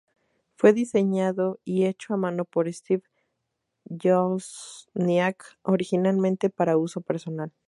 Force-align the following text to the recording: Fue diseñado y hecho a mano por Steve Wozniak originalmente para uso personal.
Fue 0.55 0.73
diseñado 0.73 1.59
y 1.63 1.85
hecho 1.85 2.15
a 2.15 2.17
mano 2.17 2.43
por 2.45 2.67
Steve 2.73 3.03
Wozniak 3.85 5.59
originalmente 5.61 6.49
para 6.49 6.75
uso 6.77 7.01
personal. 7.01 7.53